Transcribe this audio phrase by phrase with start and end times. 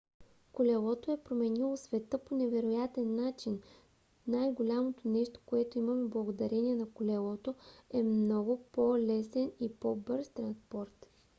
[0.53, 3.61] колелото е променило света по невероятен начин.
[4.27, 7.55] най-голямото нещо което имаме благодарение на колелото
[7.93, 11.07] е много по-лесен и по-бърз транспорт